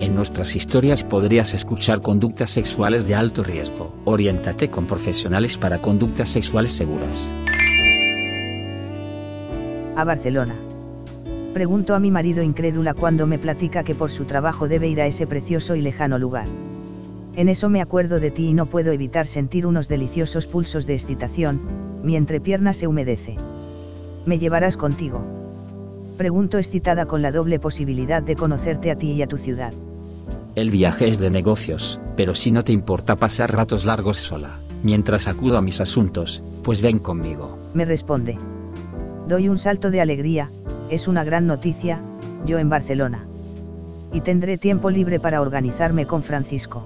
[0.00, 3.92] En nuestras historias podrías escuchar conductas sexuales de alto riesgo.
[4.04, 7.28] Oriéntate con profesionales para conductas sexuales seguras.
[9.96, 10.54] A Barcelona.
[11.52, 15.06] Pregunto a mi marido incrédula cuando me platica que por su trabajo debe ir a
[15.06, 16.46] ese precioso y lejano lugar.
[17.34, 20.94] En eso me acuerdo de ti y no puedo evitar sentir unos deliciosos pulsos de
[20.94, 21.60] excitación,
[22.04, 23.36] mi entrepierna se humedece.
[24.26, 25.24] ¿Me llevarás contigo?
[26.16, 29.72] Pregunto excitada con la doble posibilidad de conocerte a ti y a tu ciudad.
[30.54, 35.28] El viaje es de negocios, pero si no te importa pasar ratos largos sola, mientras
[35.28, 37.58] acudo a mis asuntos, pues ven conmigo.
[37.74, 38.36] Me responde.
[39.28, 40.50] Doy un salto de alegría,
[40.90, 42.00] es una gran noticia,
[42.46, 43.26] yo en Barcelona.
[44.12, 46.82] Y tendré tiempo libre para organizarme con Francisco.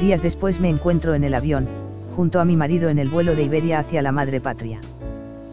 [0.00, 1.66] Días después me encuentro en el avión,
[2.16, 4.80] junto a mi marido en el vuelo de Iberia hacia la madre patria.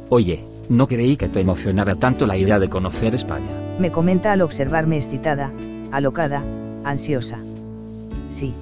[0.09, 3.51] Oye, no creí que te emocionara tanto la idea de conocer España.
[3.79, 5.51] Me comenta al observarme excitada,
[5.91, 6.43] alocada,
[6.89, 7.39] ansiosa.
[8.29, 8.53] Sí.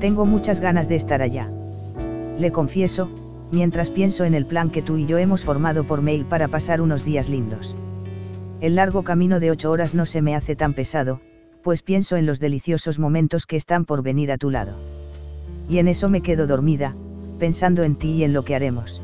[0.00, 1.50] Tengo muchas ganas de estar allá.
[2.38, 3.08] Le confieso,
[3.50, 6.80] mientras pienso en el plan que tú y yo hemos formado por mail para pasar
[6.80, 7.74] unos días lindos.
[8.60, 11.20] El largo camino de ocho horas no se me hace tan pesado,
[11.62, 14.76] pues pienso en los deliciosos momentos que están por venir a tu lado.
[15.68, 16.94] Y en eso me quedo dormida,
[17.38, 19.02] pensando en ti y en lo que haremos.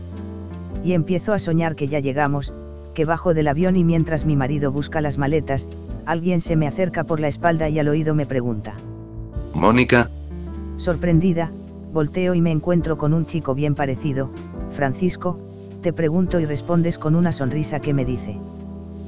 [0.85, 2.53] Y empiezo a soñar que ya llegamos,
[2.95, 5.69] que bajo del avión y mientras mi marido busca las maletas,
[6.07, 8.75] alguien se me acerca por la espalda y al oído me pregunta.
[9.55, 10.11] Mónica.
[10.77, 11.51] Sorprendida,
[11.93, 14.31] volteo y me encuentro con un chico bien parecido,
[14.73, 15.39] Francisco,
[15.83, 18.39] te pregunto y respondes con una sonrisa que me dice.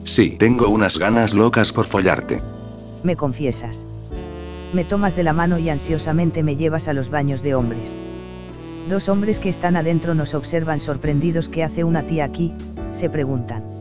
[0.05, 2.43] Sí, tengo unas ganas locas por follarte.
[3.03, 3.87] Me confiesas.
[4.73, 7.97] Me tomas de la mano y ansiosamente me llevas a los baños de hombres.
[8.89, 12.53] Dos hombres que están adentro nos observan sorprendidos ¿qué hace una tía aquí?
[12.93, 13.74] se preguntan.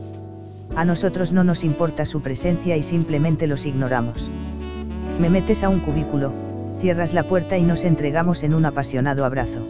[0.76, 4.30] A nosotros no nos importa su presencia y simplemente los ignoramos.
[5.20, 6.32] Me metes a un cubículo,
[6.80, 9.60] cierras la puerta y nos entregamos en un apasionado abrazo.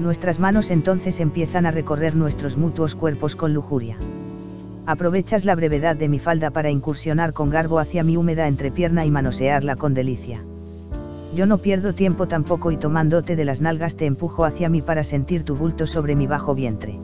[0.00, 3.96] Nuestras manos entonces empiezan a recorrer nuestros mutuos cuerpos con lujuria.
[4.86, 9.10] Aprovechas la brevedad de mi falda para incursionar con garbo hacia mi húmeda entrepierna y
[9.10, 10.42] manosearla con delicia.
[11.34, 15.04] Yo no pierdo tiempo tampoco y tomándote de las nalgas te empujo hacia mí para
[15.04, 16.98] sentir tu bulto sobre mi bajo vientre.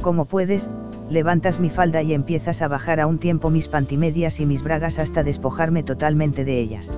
[0.00, 0.70] Como puedes,
[1.12, 4.98] levantas mi falda y empiezas a bajar a un tiempo mis pantimedias y mis bragas
[4.98, 6.96] hasta despojarme totalmente de ellas.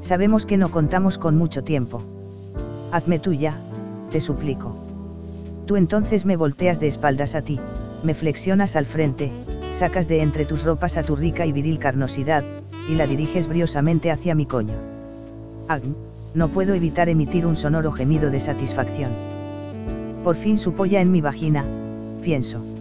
[0.00, 2.02] Sabemos que no contamos con mucho tiempo.
[2.92, 3.58] Hazme tuya,
[4.10, 4.76] te suplico.
[5.66, 7.58] Tú entonces me volteas de espaldas a ti,
[8.02, 9.32] me flexionas al frente,
[9.70, 12.44] sacas de entre tus ropas a tu rica y viril carnosidad,
[12.88, 14.74] y la diriges briosamente hacia mi coño.
[15.68, 15.82] Ag,
[16.34, 19.12] no puedo evitar emitir un sonoro gemido de satisfacción.
[20.24, 21.64] Por fin su polla en mi vagina,
[22.22, 22.71] pienso.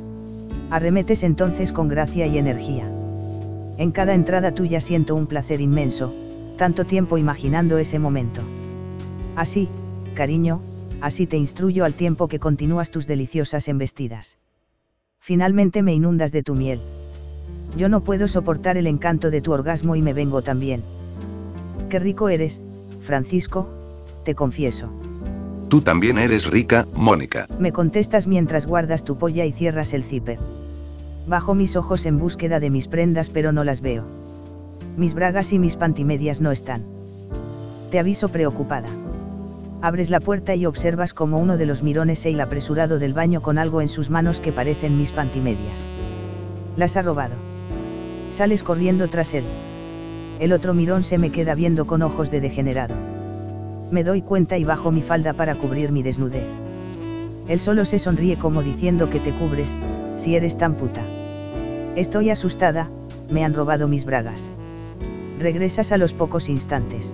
[0.70, 2.90] Arremetes entonces con gracia y energía.
[3.78, 6.14] En cada entrada tuya siento un placer inmenso,
[6.58, 8.42] tanto tiempo imaginando ese momento.
[9.36, 9.70] Así,
[10.14, 10.62] cariño,
[11.02, 14.38] así te instruyo al tiempo que continúas tus deliciosas embestidas.
[15.20, 16.80] Finalmente me inundas de tu miel.
[17.78, 20.84] Yo no puedo soportar el encanto de tu orgasmo y me vengo también.
[21.90, 22.62] Qué rico eres,
[23.00, 23.68] Francisco,
[24.24, 25.01] te confieso.
[25.72, 27.48] Tú también eres rica, Mónica.
[27.58, 30.38] Me contestas mientras guardas tu polla y cierras el zipper.
[31.26, 34.04] Bajo mis ojos en búsqueda de mis prendas pero no las veo.
[34.98, 36.84] Mis bragas y mis pantimedias no están.
[37.90, 38.90] Te aviso preocupada.
[39.82, 43.42] Abres la puerta y observas como uno de los mirones se el apresurado del baño
[43.42, 45.88] con algo en sus manos que parecen mis pantimedias.
[46.76, 47.36] Las ha robado.
[48.30, 49.46] Sales corriendo tras él.
[50.42, 53.11] El otro mirón se me queda viendo con ojos de degenerado.
[53.92, 56.46] Me doy cuenta y bajo mi falda para cubrir mi desnudez.
[57.50, 59.76] Él solo se sonríe como diciendo que te cubres,
[60.16, 61.06] si eres tan puta.
[61.98, 62.90] Estoy asustada,
[63.30, 64.50] me han robado mis bragas.
[65.40, 67.14] Regresas a los pocos instantes.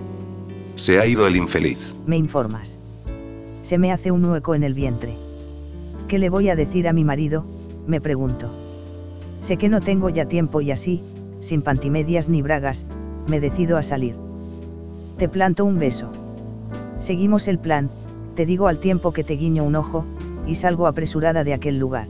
[0.76, 1.96] Se ha ido el infeliz.
[2.06, 2.78] Me informas.
[3.62, 5.16] Se me hace un hueco en el vientre.
[6.06, 7.44] ¿Qué le voy a decir a mi marido?
[7.88, 8.50] Me pregunto.
[9.40, 11.02] Sé que no tengo ya tiempo y así,
[11.40, 12.86] sin pantimedias ni bragas,
[13.26, 14.14] me decido a salir.
[15.16, 16.12] Te planto un beso.
[17.00, 17.90] Seguimos el plan,
[18.34, 20.04] te digo al tiempo que te guiño un ojo,
[20.46, 22.08] y salgo apresurada de aquel lugar.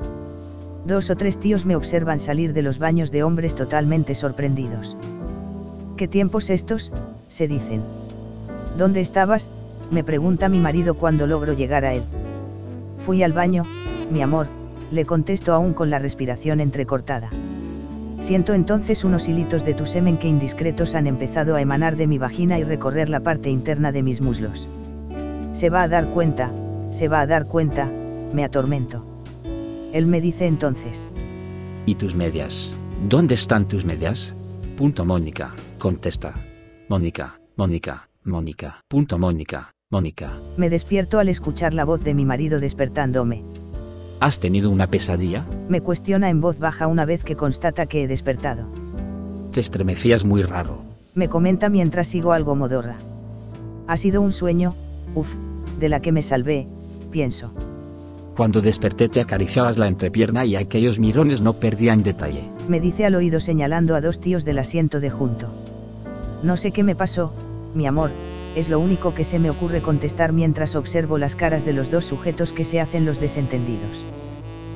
[0.86, 4.96] Dos o tres tíos me observan salir de los baños de hombres totalmente sorprendidos.
[5.96, 6.92] ¿Qué tiempos estos?
[7.28, 7.82] se dicen.
[8.78, 9.50] ¿Dónde estabas?
[9.90, 12.02] me pregunta mi marido cuando logro llegar a él.
[13.04, 13.64] Fui al baño,
[14.10, 14.46] mi amor,
[14.90, 17.30] le contesto aún con la respiración entrecortada.
[18.20, 22.18] Siento entonces unos hilitos de tu semen que indiscretos han empezado a emanar de mi
[22.18, 24.68] vagina y recorrer la parte interna de mis muslos.
[25.58, 26.52] Se va a dar cuenta,
[26.90, 27.90] se va a dar cuenta,
[28.32, 29.04] me atormento.
[29.92, 31.04] Él me dice entonces.
[31.84, 32.72] ¿Y tus medias?
[33.08, 34.36] ¿Dónde están tus medias?
[34.76, 36.40] Punto Mónica, contesta.
[36.88, 38.84] Mónica, Mónica, Mónica.
[38.86, 40.34] Punto Mónica, Mónica.
[40.56, 43.42] Me despierto al escuchar la voz de mi marido despertándome.
[44.20, 45.44] ¿Has tenido una pesadilla?
[45.68, 48.68] Me cuestiona en voz baja una vez que constata que he despertado.
[49.50, 50.84] Te estremecías muy raro.
[51.16, 52.96] Me comenta mientras sigo algo modorra.
[53.88, 54.76] Ha sido un sueño,
[55.16, 55.34] uff,
[55.78, 56.66] de la que me salvé,
[57.10, 57.52] pienso.
[58.36, 62.44] Cuando desperté te acariciabas la entrepierna y aquellos mirones no perdían detalle.
[62.68, 65.48] Me dice al oído señalando a dos tíos del asiento de junto.
[66.42, 67.32] No sé qué me pasó,
[67.74, 68.12] mi amor,
[68.54, 72.04] es lo único que se me ocurre contestar mientras observo las caras de los dos
[72.04, 74.04] sujetos que se hacen los desentendidos.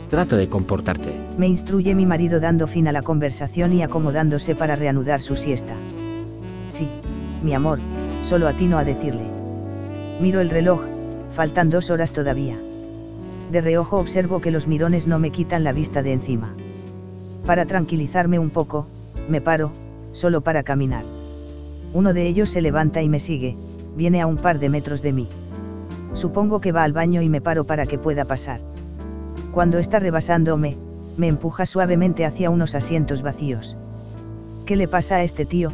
[0.08, 1.14] Trata de comportarte.
[1.38, 5.74] Me instruye mi marido dando fin a la conversación y acomodándose para reanudar su siesta.
[6.68, 6.86] Sí,
[7.42, 7.78] mi amor,
[8.20, 9.31] solo atino a decirle.
[10.22, 10.82] Miro el reloj,
[11.32, 12.56] faltan dos horas todavía.
[13.50, 16.54] De reojo observo que los mirones no me quitan la vista de encima.
[17.44, 18.86] Para tranquilizarme un poco,
[19.28, 19.72] me paro,
[20.12, 21.02] solo para caminar.
[21.92, 23.56] Uno de ellos se levanta y me sigue,
[23.96, 25.28] viene a un par de metros de mí.
[26.12, 28.60] Supongo que va al baño y me paro para que pueda pasar.
[29.50, 30.76] Cuando está rebasándome,
[31.16, 33.76] me empuja suavemente hacia unos asientos vacíos.
[34.66, 35.70] ¿Qué le pasa a este tío?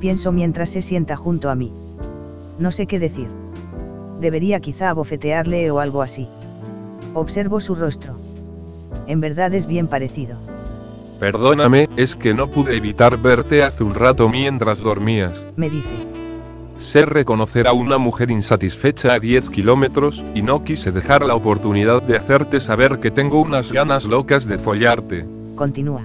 [0.00, 1.72] Pienso mientras se sienta junto a mí.
[2.58, 3.41] No sé qué decir.
[4.22, 6.28] Debería quizá abofetearle o algo así.
[7.12, 8.14] Observo su rostro.
[9.08, 10.36] En verdad es bien parecido.
[11.18, 15.42] Perdóname, es que no pude evitar verte hace un rato mientras dormías.
[15.56, 15.88] Me dice.
[16.78, 22.00] Sé reconocer a una mujer insatisfecha a 10 kilómetros, y no quise dejar la oportunidad
[22.00, 25.26] de hacerte saber que tengo unas ganas locas de follarte.
[25.56, 26.02] Continúa.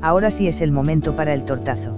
[0.00, 1.94] Ahora sí es el momento para el tortazo.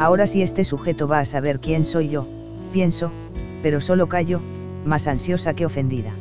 [0.00, 2.26] Ahora sí este sujeto va a saber quién soy yo,
[2.72, 3.12] pienso,
[3.62, 4.40] pero solo callo,
[4.84, 6.12] más ansiosa que ofendida.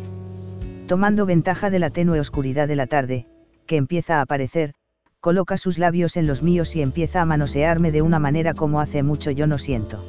[0.87, 3.25] Tomando ventaja de la tenue oscuridad de la tarde,
[3.65, 4.73] que empieza a aparecer,
[5.19, 9.03] coloca sus labios en los míos y empieza a manosearme de una manera como hace
[9.03, 10.03] mucho yo no siento.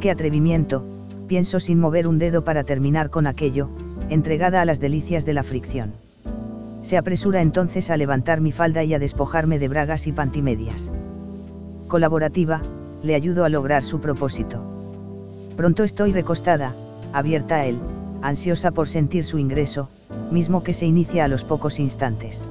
[0.00, 0.84] Qué atrevimiento,
[1.26, 3.70] pienso sin mover un dedo para terminar con aquello,
[4.10, 5.94] entregada a las delicias de la fricción.
[6.82, 10.90] Se apresura entonces a levantar mi falda y a despojarme de bragas y pantimedias.
[11.88, 12.60] Colaborativa,
[13.02, 14.75] le ayudo a lograr su propósito.
[15.56, 16.74] Pronto estoy recostada,
[17.14, 17.78] abierta a él,
[18.20, 19.88] ansiosa por sentir su ingreso,
[20.30, 22.44] mismo que se inicia a los pocos instantes.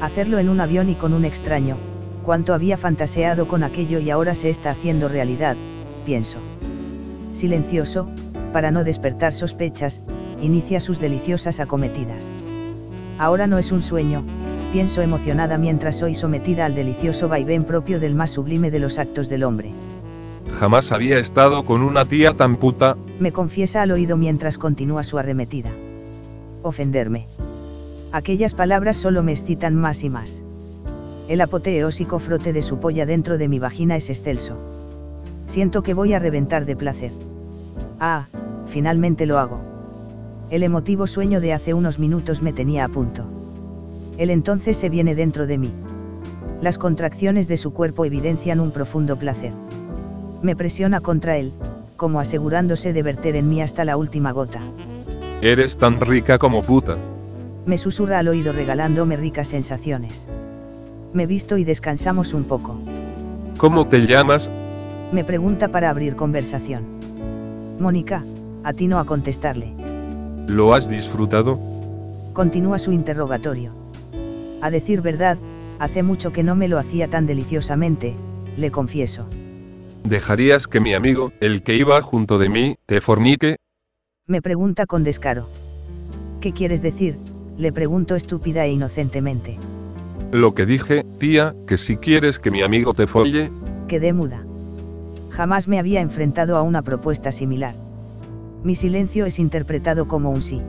[0.00, 1.76] Hacerlo en un avión y con un extraño,
[2.24, 5.56] cuánto había fantaseado con aquello y ahora se está haciendo realidad,
[6.04, 6.38] pienso.
[7.32, 8.08] Silencioso,
[8.52, 10.02] para no despertar sospechas,
[10.42, 12.32] inicia sus deliciosas acometidas.
[13.18, 14.24] Ahora no es un sueño,
[14.72, 19.28] pienso emocionada mientras soy sometida al delicioso vaivén propio del más sublime de los actos
[19.28, 19.70] del hombre.
[20.52, 25.18] Jamás había estado con una tía tan puta, Me confiesa al oído mientras continúa su
[25.18, 25.70] arremetida.
[26.62, 27.26] Ofenderme.
[28.12, 30.42] Aquellas palabras solo me excitan más y más.
[31.28, 34.56] El apoteósico frote de su polla dentro de mi vagina es excelso.
[35.46, 37.12] Siento que voy a reventar de placer.
[38.00, 38.26] Ah,
[38.66, 39.60] finalmente lo hago.
[40.50, 43.24] El emotivo sueño de hace unos minutos me tenía a punto.
[44.18, 45.72] Él entonces se viene dentro de mí.
[46.60, 49.52] Las contracciones de su cuerpo evidencian un profundo placer.
[50.42, 51.52] Me presiona contra él,
[51.96, 54.60] como asegurándose de verter en mí hasta la última gota.
[55.42, 56.96] eres tan rica como puta.
[57.66, 60.26] Me susurra al oído regalándome ricas sensaciones.
[61.12, 62.78] Me visto y descansamos un poco.
[63.58, 64.50] ¿Cómo te llamas?
[65.12, 66.84] Me pregunta para abrir conversación.
[67.78, 68.24] Mónica,
[68.64, 69.72] atino a contestarle.
[70.46, 71.58] ¿Lo has disfrutado?
[72.32, 73.72] Continúa su interrogatorio.
[74.60, 75.38] A decir verdad,
[75.78, 78.14] hace mucho que no me lo hacía tan deliciosamente,
[78.56, 79.26] le confieso.
[80.08, 83.56] ¿Dejarías que mi amigo, el que iba junto de mí, te fornique?
[84.28, 85.48] Me pregunta con descaro.
[86.40, 87.18] ¿Qué quieres decir?
[87.58, 89.58] Le pregunto estúpida e inocentemente.
[90.30, 93.50] Lo que dije, tía, que si quieres que mi amigo te folle,
[93.88, 94.44] Quedé muda.
[95.30, 97.74] Jamás me había enfrentado a una propuesta similar.
[98.62, 100.62] Mi silencio es interpretado como un sí.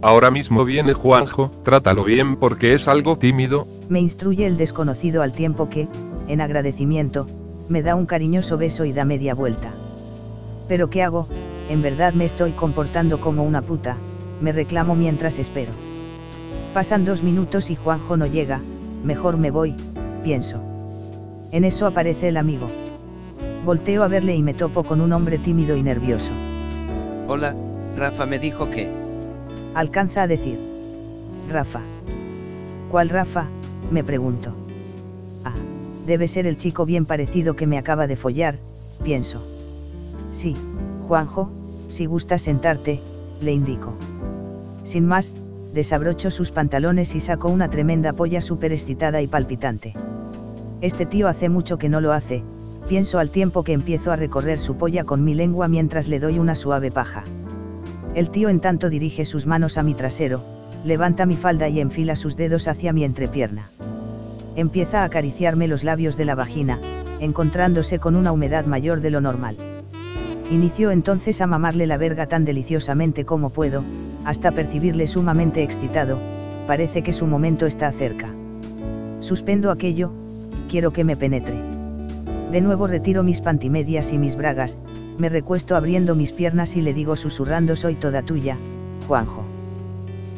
[0.00, 5.32] ahora mismo viene Juanjo, trátalo bien porque es algo tímido, Me instruye el desconocido al
[5.32, 5.88] tiempo que,
[6.28, 7.26] en agradecimiento,
[7.68, 9.72] me da un cariñoso beso y da media vuelta.
[10.68, 11.28] Pero ¿qué hago?
[11.68, 13.96] En verdad me estoy comportando como una puta,
[14.40, 15.72] me reclamo mientras espero.
[16.74, 18.60] Pasan dos minutos y Juanjo no llega,
[19.04, 19.74] mejor me voy,
[20.22, 20.62] pienso.
[21.50, 22.68] En eso aparece el amigo.
[23.64, 26.32] Volteo a verle y me topo con un hombre tímido y nervioso.
[27.28, 27.54] Hola,
[27.96, 28.90] Rafa me dijo que...
[29.74, 30.58] Alcanza a decir.
[31.50, 31.80] Rafa.
[32.90, 33.46] ¿Cuál Rafa?
[33.90, 34.61] me pregunto.
[36.06, 38.58] Debe ser el chico bien parecido que me acaba de follar,
[39.04, 39.46] pienso.
[40.32, 40.56] Sí,
[41.06, 41.50] Juanjo,
[41.88, 43.00] si gustas sentarte,
[43.40, 43.92] le indico.
[44.82, 45.32] Sin más,
[45.72, 49.94] desabrocho sus pantalones y saco una tremenda polla súper excitada y palpitante.
[50.80, 52.42] Este tío hace mucho que no lo hace,
[52.88, 56.38] pienso al tiempo que empiezo a recorrer su polla con mi lengua mientras le doy
[56.38, 57.22] una suave paja.
[58.14, 60.42] El tío en tanto dirige sus manos a mi trasero,
[60.84, 63.70] levanta mi falda y enfila sus dedos hacia mi entrepierna.
[64.54, 66.78] Empieza a acariciarme los labios de la vagina,
[67.20, 69.56] encontrándose con una humedad mayor de lo normal.
[70.50, 73.82] Inició entonces a mamarle la verga tan deliciosamente como puedo,
[74.24, 76.18] hasta percibirle sumamente excitado,
[76.66, 78.28] parece que su momento está cerca.
[79.20, 80.12] Suspendo aquello,
[80.68, 81.54] quiero que me penetre.
[82.50, 84.76] De nuevo retiro mis pantimedias y mis bragas,
[85.18, 88.58] me recuesto abriendo mis piernas y le digo susurrando soy toda tuya,
[89.08, 89.44] Juanjo.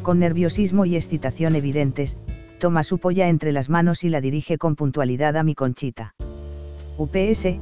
[0.03, 2.17] Con nerviosismo y excitación evidentes,
[2.59, 6.15] toma su polla entre las manos y la dirige con puntualidad a mi conchita.
[6.97, 7.57] UPS,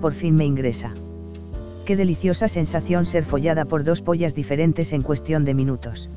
[0.00, 0.92] por fin me ingresa.
[1.86, 6.08] Qué deliciosa sensación ser follada por dos pollas diferentes en cuestión de minutos.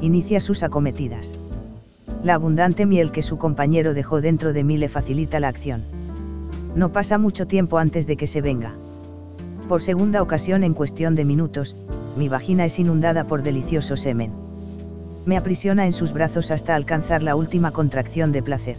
[0.00, 1.38] Inicia sus acometidas.
[2.22, 5.84] La abundante miel que su compañero dejó dentro de mí le facilita la acción.
[6.74, 8.74] No pasa mucho tiempo antes de que se venga.
[9.68, 11.76] Por segunda ocasión en cuestión de minutos,
[12.16, 14.47] mi vagina es inundada por delicioso semen
[15.28, 18.78] me aprisiona en sus brazos hasta alcanzar la última contracción de placer.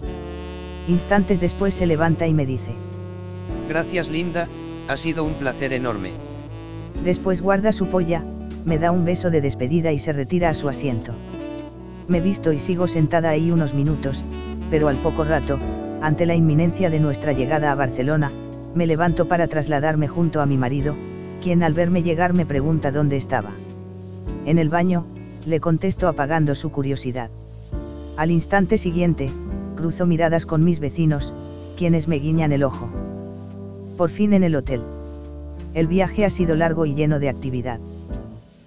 [0.88, 2.72] Instantes después se levanta y me dice.
[3.68, 4.48] Gracias Linda,
[4.88, 6.14] ha sido un placer enorme.
[7.04, 8.24] Después guarda su polla,
[8.66, 11.14] me da un beso de despedida y se retira a su asiento.
[12.08, 14.24] Me visto y sigo sentada ahí unos minutos,
[14.72, 15.60] pero al poco rato,
[16.02, 18.32] ante la inminencia de nuestra llegada a Barcelona,
[18.74, 20.96] me levanto para trasladarme junto a mi marido,
[21.44, 23.52] quien al verme llegar me pregunta dónde estaba.
[24.48, 25.06] En el baño,
[25.50, 27.30] le contesto apagando su curiosidad.
[28.16, 29.30] Al instante siguiente,
[29.76, 31.34] cruzo miradas con mis vecinos,
[31.78, 32.90] quienes me guiñan el ojo.
[33.98, 34.82] Por fin en el hotel.
[35.74, 37.80] El viaje ha sido largo y lleno de actividad.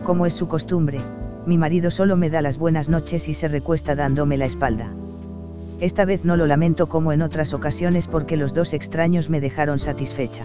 [0.02, 1.00] Como es su costumbre,
[1.46, 4.92] mi marido solo me da las buenas noches y se recuesta dándome la espalda.
[5.80, 9.78] Esta vez no lo lamento como en otras ocasiones porque los dos extraños me dejaron
[9.78, 10.44] satisfecha.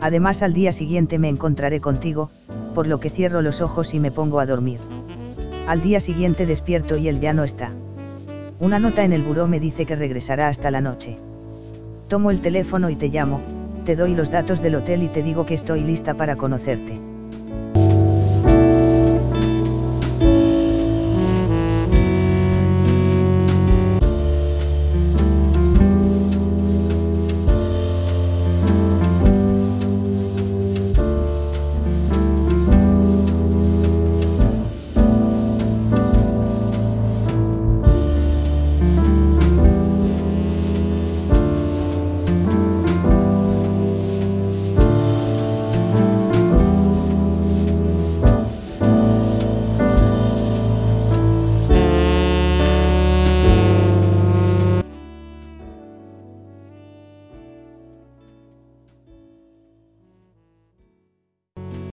[0.00, 2.30] Además al día siguiente me encontraré contigo,
[2.74, 4.78] por lo que cierro los ojos y me pongo a dormir.
[5.66, 7.72] Al día siguiente despierto y él ya no está.
[8.60, 11.16] Una nota en el buró me dice que regresará hasta la noche.
[12.06, 13.40] Tomo el teléfono y te llamo,
[13.84, 16.95] te doy los datos del hotel y te digo que estoy lista para conocerte.